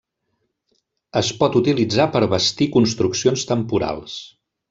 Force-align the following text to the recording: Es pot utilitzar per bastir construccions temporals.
Es 1.21 1.29
pot 1.43 1.57
utilitzar 1.59 2.07
per 2.17 2.23
bastir 2.33 2.69
construccions 2.79 3.47
temporals. 3.53 4.19